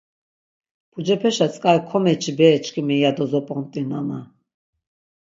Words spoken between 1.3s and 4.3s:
tzk̆ari komeçi bere çkimi yado zop̆ont̆i nana.